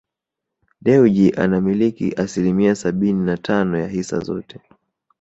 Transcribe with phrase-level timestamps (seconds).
[0.81, 4.59] Dewji anamiliki asilimia sabini na tano ya hisa zote